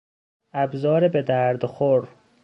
ابزار 0.63 1.07
به 1.09 1.21
درد 1.21 1.65
خور 1.65 2.07